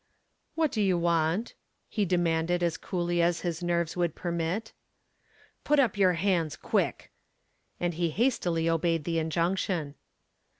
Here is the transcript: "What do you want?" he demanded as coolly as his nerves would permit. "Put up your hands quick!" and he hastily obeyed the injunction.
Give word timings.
"What 0.55 0.71
do 0.71 0.81
you 0.81 0.97
want?" 0.97 1.53
he 1.87 2.05
demanded 2.05 2.63
as 2.63 2.75
coolly 2.75 3.21
as 3.21 3.41
his 3.41 3.61
nerves 3.61 3.95
would 3.95 4.15
permit. 4.15 4.73
"Put 5.63 5.77
up 5.79 5.95
your 5.95 6.13
hands 6.13 6.55
quick!" 6.55 7.11
and 7.79 7.93
he 7.93 8.09
hastily 8.09 8.67
obeyed 8.67 9.03
the 9.03 9.19
injunction. 9.19 9.93